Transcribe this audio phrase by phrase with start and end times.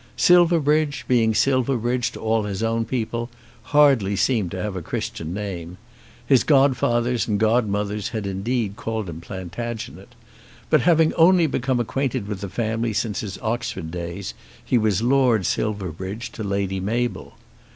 [0.17, 3.29] Silverbridge, being Silverbridge to all his own people,
[3.65, 5.77] hardly seemed to have a Christian name;
[6.25, 10.15] his godfathers and godmothers had indeed called him Plantagenet;
[10.71, 14.33] but having only become acquainted with the family since his Oxford days
[14.65, 17.35] he was Lord Silverbridge to Lady Mabel.